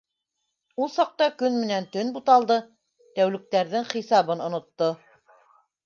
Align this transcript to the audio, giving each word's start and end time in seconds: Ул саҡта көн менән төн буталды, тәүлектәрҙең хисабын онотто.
Ул 0.85 0.89
саҡта 0.93 1.27
көн 1.41 1.59
менән 1.65 1.87
төн 1.97 2.11
буталды, 2.17 2.59
тәүлектәрҙең 3.21 3.89
хисабын 3.95 4.47
онотто. 4.51 4.93